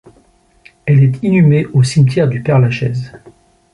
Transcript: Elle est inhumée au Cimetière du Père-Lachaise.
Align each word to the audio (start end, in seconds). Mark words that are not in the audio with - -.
Elle 0.87 1.03
est 1.03 1.21
inhumée 1.21 1.67
au 1.73 1.83
Cimetière 1.83 2.27
du 2.27 2.41
Père-Lachaise. 2.41 3.11